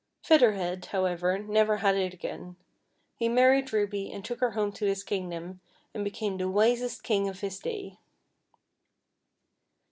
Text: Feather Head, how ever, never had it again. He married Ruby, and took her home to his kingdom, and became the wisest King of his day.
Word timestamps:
Feather 0.23 0.53
Head, 0.53 0.85
how 0.87 1.05
ever, 1.05 1.37
never 1.37 1.77
had 1.77 1.95
it 1.95 2.11
again. 2.11 2.55
He 3.17 3.29
married 3.29 3.71
Ruby, 3.71 4.11
and 4.11 4.25
took 4.25 4.39
her 4.39 4.53
home 4.53 4.71
to 4.71 4.85
his 4.87 5.03
kingdom, 5.03 5.61
and 5.93 6.03
became 6.03 6.37
the 6.39 6.49
wisest 6.49 7.03
King 7.03 7.29
of 7.29 7.41
his 7.41 7.59
day. 7.59 7.99